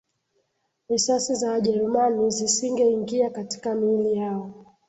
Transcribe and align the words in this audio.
Risasi 0.89 1.35
za 1.35 1.51
Wajerumani 1.51 2.31
zisingeingia 2.31 3.29
katika 3.29 3.75
miili 3.75 4.13
yao 4.17 4.53